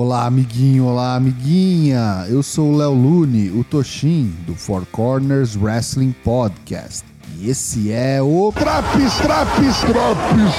[0.00, 2.24] Olá, amiguinho, olá, amiguinha.
[2.28, 7.04] Eu sou o Léo Lune, o Toshin, do Four Corners Wrestling Podcast.
[7.36, 10.54] E esse é o Traps, Traps, Traps,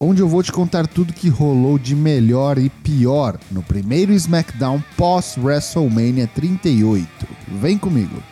[0.00, 4.82] onde eu vou te contar tudo que rolou de melhor e pior no primeiro SmackDown
[4.96, 7.06] pós WrestleMania 38.
[7.60, 8.22] Vem comigo.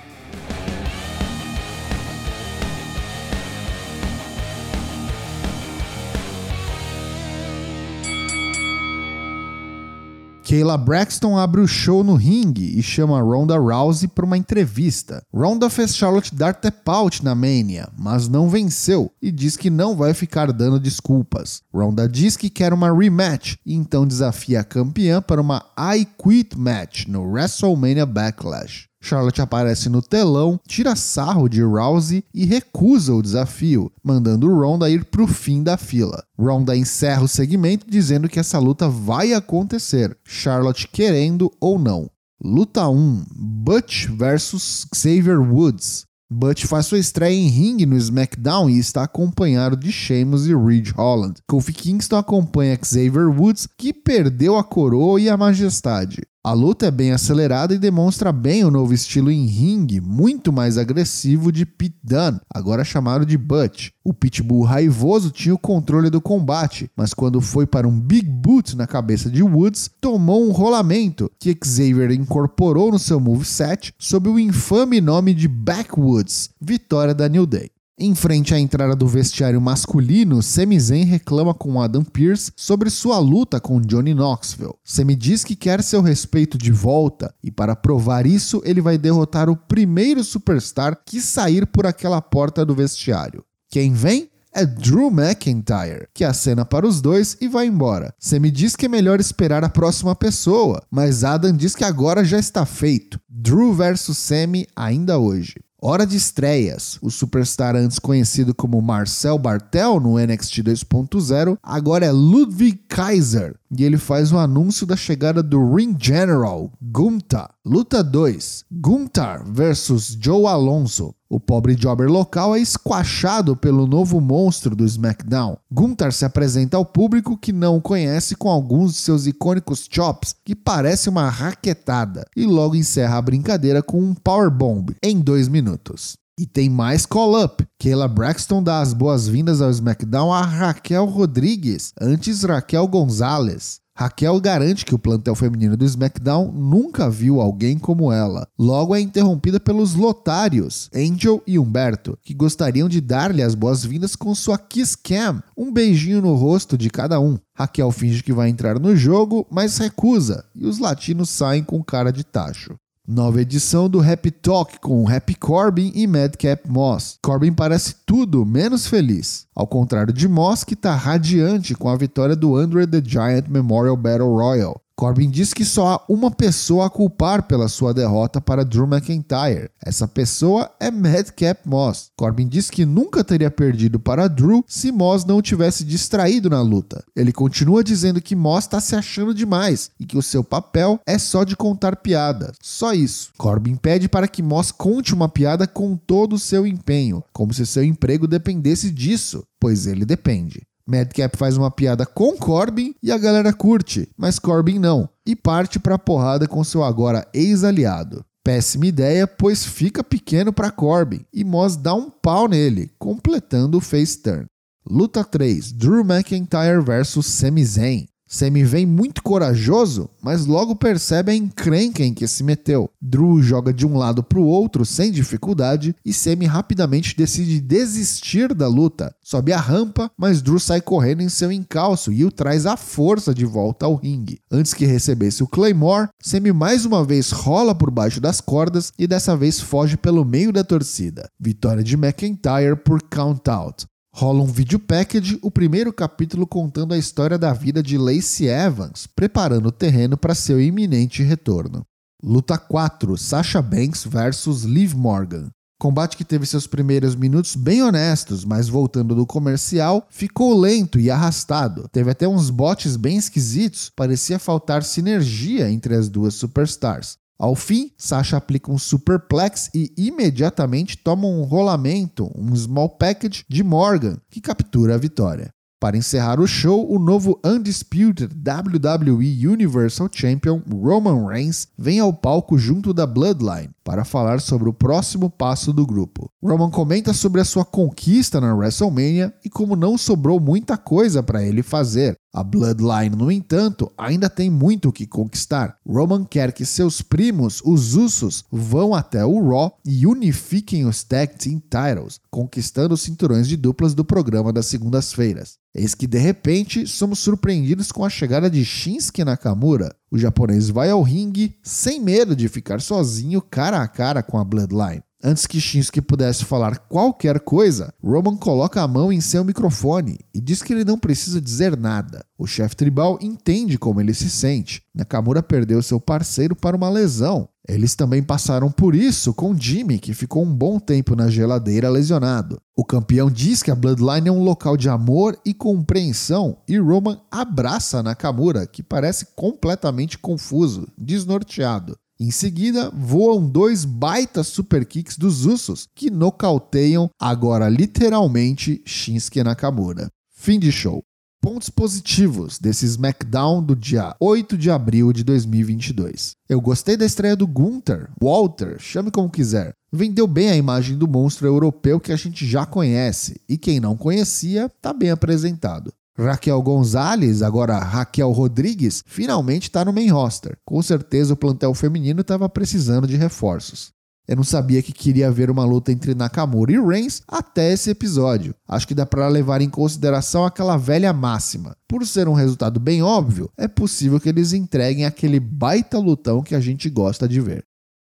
[10.44, 15.24] Kayla Braxton abre o show no ringue e chama Ronda Rousey para uma entrevista.
[15.32, 19.96] Ronda fez Charlotte dar tap out na Mania, mas não venceu e diz que não
[19.96, 21.62] vai ficar dando desculpas.
[21.72, 26.58] Ronda diz que quer uma rematch e então desafia a campeã para uma I Quit
[26.58, 28.88] match no WrestleMania Backlash.
[29.04, 35.04] Charlotte aparece no telão, tira sarro de Rousey e recusa o desafio, mandando Ronda ir
[35.04, 36.24] para o fim da fila.
[36.38, 42.08] Ronda encerra o segmento dizendo que essa luta vai acontecer, Charlotte querendo ou não.
[42.42, 46.06] Luta 1: Butch vs Xavier Woods.
[46.32, 50.92] Butch faz sua estreia em ringue no SmackDown e está acompanhado de Sheamus e Ridge
[50.92, 51.34] Holland.
[51.46, 56.22] Kofi Kingston acompanha Xavier Woods, que perdeu a coroa e a majestade.
[56.46, 60.76] A luta é bem acelerada e demonstra bem o novo estilo em ringue, muito mais
[60.76, 63.88] agressivo de Pete Dunne, agora chamado de Butch.
[64.04, 68.76] O Pitbull raivoso tinha o controle do combate, mas quando foi para um Big Boot
[68.76, 74.38] na cabeça de Woods, tomou um rolamento que Xavier incorporou no seu moveset sob o
[74.38, 77.73] infame nome de Backwoods, vitória da New Day.
[77.96, 83.20] Em frente à entrada do vestiário masculino, Sami Zayn reclama com Adam Pearce sobre sua
[83.20, 84.74] luta com Johnny Knoxville.
[84.82, 89.48] Sami diz que quer seu respeito de volta e para provar isso, ele vai derrotar
[89.48, 93.44] o primeiro superstar que sair por aquela porta do vestiário.
[93.70, 94.28] Quem vem?
[94.56, 98.14] é Drew McIntyre, que acena para os dois e vai embora.
[98.20, 102.38] Sami diz que é melhor esperar a próxima pessoa, mas Adam diz que agora já
[102.38, 103.18] está feito.
[103.28, 105.56] Drew versus Sami ainda hoje.
[105.86, 106.98] Hora de estreias.
[107.02, 113.54] O superstar antes conhecido como Marcel Bartel no NXT 2.0, agora é Ludwig Kaiser.
[113.70, 117.50] E ele faz o anúncio da chegada do Ring General, Gunther.
[117.62, 121.14] Luta 2: Gunther versus Joe Alonso.
[121.34, 125.56] O pobre jobber local é esquachado pelo novo monstro do SmackDown.
[125.68, 130.32] Gunther se apresenta ao público que não o conhece com alguns de seus icônicos chops,
[130.44, 136.16] que parece uma raquetada, e logo encerra a brincadeira com um powerbomb em dois minutos.
[136.38, 137.66] E tem mais call-up.
[137.80, 143.80] Kayla Braxton dá as boas-vindas ao SmackDown a Raquel Rodrigues, antes Raquel Gonzalez.
[143.96, 148.48] Raquel garante que o plantel feminino do SmackDown nunca viu alguém como ela.
[148.58, 154.34] Logo é interrompida pelos lotários, Angel e Humberto, que gostariam de dar-lhe as boas-vindas com
[154.34, 157.38] sua Kiss Cam, um beijinho no rosto de cada um.
[157.56, 162.12] Raquel finge que vai entrar no jogo, mas recusa, e os latinos saem com cara
[162.12, 162.74] de tacho.
[163.06, 167.18] Nova edição do Happy Talk com Happy Corbin e Madcap Moss.
[167.22, 172.34] Corbin parece tudo menos feliz, ao contrário de Moss que está radiante com a vitória
[172.34, 174.83] do Andre the Giant Memorial Battle Royal.
[174.96, 179.68] Corbin diz que só há uma pessoa a culpar pela sua derrota para Drew McIntyre.
[179.84, 182.10] Essa pessoa é Madcap Moss.
[182.16, 187.04] Corbin diz que nunca teria perdido para Drew se Moss não tivesse distraído na luta.
[187.14, 191.18] Ele continua dizendo que Moss está se achando demais e que o seu papel é
[191.18, 192.56] só de contar piadas.
[192.62, 193.32] Só isso.
[193.36, 197.66] Corbin pede para que Moss conte uma piada com todo o seu empenho, como se
[197.66, 200.62] seu emprego dependesse disso, pois ele depende.
[200.86, 205.78] Madcap faz uma piada com Corbin e a galera curte, mas Corbin não, e parte
[205.78, 208.24] pra porrada com seu agora ex-aliado.
[208.44, 213.80] Péssima ideia, pois fica pequeno para Corbin e Moss dá um pau nele, completando o
[213.80, 214.44] face turn.
[214.86, 218.06] Luta 3: Drew McIntyre vs Sami Zayn.
[218.34, 222.90] Sami vem muito corajoso, mas logo percebe a encrenca em que se meteu.
[223.00, 228.52] Drew joga de um lado para o outro sem dificuldade e Sami rapidamente decide desistir
[228.52, 229.14] da luta.
[229.22, 233.32] Sobe a rampa, mas Drew sai correndo em seu encalço e o traz à força
[233.32, 234.40] de volta ao ringue.
[234.50, 239.06] Antes que recebesse o Claymore, Sami mais uma vez rola por baixo das cordas e
[239.06, 241.30] dessa vez foge pelo meio da torcida.
[241.38, 243.86] Vitória de McIntyre por count out.
[244.16, 249.08] Rola um vídeo package, o primeiro capítulo contando a história da vida de Lacey Evans,
[249.08, 251.82] preparando o terreno para seu iminente retorno.
[252.22, 255.48] Luta 4: Sasha Banks versus Liv Morgan.
[255.80, 261.10] Combate que teve seus primeiros minutos bem honestos, mas voltando do comercial, ficou lento e
[261.10, 261.88] arrastado.
[261.90, 267.16] Teve até uns botes bem esquisitos, parecia faltar sinergia entre as duas superstars.
[267.38, 273.62] Ao fim, Sasha aplica um superplex e imediatamente toma um rolamento, um small package de
[273.62, 275.50] Morgan, que captura a vitória.
[275.84, 282.56] Para encerrar o show, o novo Undisputed WWE Universal Champion Roman Reigns vem ao palco
[282.56, 286.30] junto da Bloodline para falar sobre o próximo passo do grupo.
[286.42, 291.44] Roman comenta sobre a sua conquista na WrestleMania e como não sobrou muita coisa para
[291.44, 292.16] ele fazer.
[292.34, 295.76] A Bloodline, no entanto, ainda tem muito o que conquistar.
[295.86, 301.36] Roman quer que seus primos, os Usos, vão até o Raw e unifiquem os Tag
[301.38, 305.58] Team Titles, conquistando os cinturões de duplas do programa das segundas-feiras.
[305.72, 309.94] Eis que de repente somos surpreendidos com a chegada de Shinsuke Nakamura.
[310.10, 314.44] O japonês vai ao ringue sem medo de ficar sozinho cara a cara com a
[314.44, 315.04] Bloodline.
[315.26, 320.38] Antes que Shinsuke pudesse falar qualquer coisa, Roman coloca a mão em seu microfone e
[320.38, 322.22] diz que ele não precisa dizer nada.
[322.36, 324.82] O chefe tribal entende como ele se sente.
[324.94, 327.48] Nakamura perdeu seu parceiro para uma lesão.
[327.66, 332.60] Eles também passaram por isso com Jimmy, que ficou um bom tempo na geladeira lesionado.
[332.76, 337.18] O campeão diz que a Bloodline é um local de amor e compreensão, e Roman
[337.30, 341.96] abraça Nakamura, que parece completamente confuso, desnorteado.
[342.18, 350.08] Em seguida, voam dois baita super kicks dos Usos, que nocauteiam, agora literalmente, Shinsuke Nakamura.
[350.32, 351.02] Fim de show.
[351.42, 356.36] Pontos positivos desse SmackDown do dia 8 de abril de 2022.
[356.48, 359.74] Eu gostei da estreia do Gunther, Walter, chame como quiser.
[359.92, 363.96] Vendeu bem a imagem do monstro europeu que a gente já conhece, e quem não
[363.96, 365.92] conhecia, está bem apresentado.
[366.16, 370.56] Raquel Gonzalez, agora Raquel Rodrigues, finalmente está no main roster.
[370.64, 373.92] Com certeza o plantel feminino estava precisando de reforços.
[374.26, 378.54] Eu não sabia que queria haver uma luta entre Nakamura e Reigns até esse episódio.
[378.66, 381.76] Acho que dá para levar em consideração aquela velha máxima.
[381.86, 386.54] Por ser um resultado bem óbvio, é possível que eles entreguem aquele baita lutão que
[386.54, 387.64] a gente gosta de ver.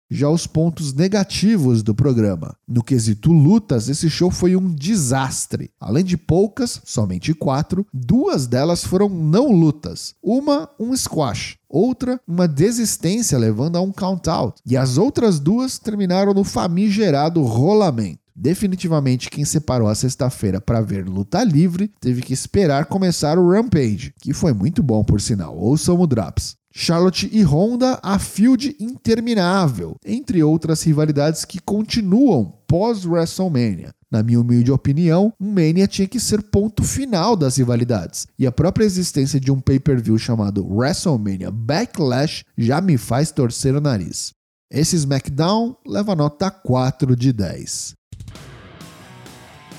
[0.08, 2.56] Já os pontos negativos do programa.
[2.66, 5.70] No quesito lutas, esse show foi um desastre.
[5.80, 10.14] Além de poucas, somente quatro, duas delas foram não lutas.
[10.22, 11.56] Uma, um squash.
[11.68, 14.60] Outra, uma desistência levando a um count-out.
[14.64, 18.20] E as outras duas terminaram no famigerado rolamento.
[18.36, 24.12] Definitivamente, quem separou a sexta-feira para ver luta livre teve que esperar começar o Rampage,
[24.20, 25.56] que foi muito bom por sinal.
[25.56, 26.54] Ouçam o Drops.
[26.78, 33.94] Charlotte e Honda a field interminável, entre outras rivalidades que continuam pós-WrestleMania.
[34.10, 38.52] Na minha humilde opinião, um Mania tinha que ser ponto final das rivalidades, e a
[38.52, 44.32] própria existência de um pay-per-view chamado WrestleMania Backlash já me faz torcer o nariz.
[44.70, 47.94] Esse SmackDown leva nota 4 de 10.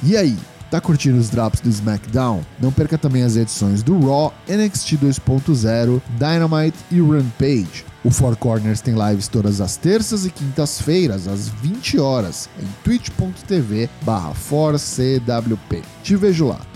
[0.02, 0.36] E aí,
[0.70, 2.42] Tá curtindo os drops do SmackDown?
[2.60, 7.86] Não perca também as edições do Raw, NXT 2.0, Dynamite e Rampage.
[8.04, 13.90] O Four Corners tem lives todas as terças e quintas-feiras, às 20 horas, em twitch.tv
[14.02, 14.34] barra
[16.04, 16.67] Te vejo lá.